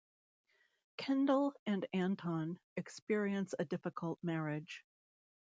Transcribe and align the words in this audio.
Kendall 0.97 1.53
and 1.67 1.85
Anton 1.93 2.57
experience 2.75 3.53
a 3.59 3.65
difficult 3.65 4.17
marriage. 4.23 4.83